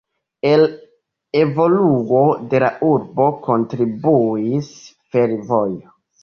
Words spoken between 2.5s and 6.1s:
de la urbo kontribuis fervojo.